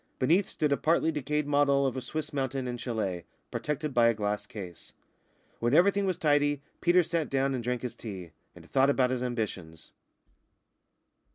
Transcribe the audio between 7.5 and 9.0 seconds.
and drank his tea, and thought